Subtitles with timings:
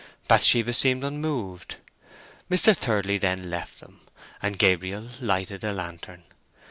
[0.27, 1.75] Bathsheba seemed unmoved.
[2.49, 2.75] Mr.
[2.75, 4.01] Thirdly then left them,
[4.41, 6.23] and Gabriel lighted a lantern.